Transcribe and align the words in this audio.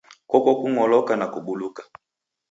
Koko 0.31 0.51
kung'oloka 0.59 1.13
na 1.17 1.27
kubuluka. 1.33 1.81